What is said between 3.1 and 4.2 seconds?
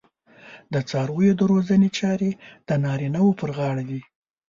وو پر غاړه دي.